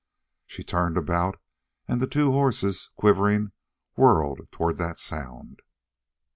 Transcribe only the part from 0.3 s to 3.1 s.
She turned about and the two horses,